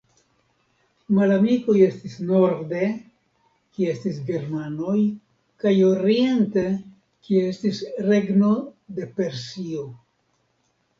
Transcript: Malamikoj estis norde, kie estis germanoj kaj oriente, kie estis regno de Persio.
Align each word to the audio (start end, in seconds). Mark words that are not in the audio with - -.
Malamikoj 1.17 1.75
estis 1.87 2.15
norde, 2.29 2.81
kie 3.75 3.93
estis 3.97 4.19
germanoj 4.31 4.97
kaj 5.65 5.77
oriente, 5.93 6.67
kie 7.29 7.47
estis 7.55 7.87
regno 8.13 8.53
de 8.97 9.11
Persio. 9.21 9.89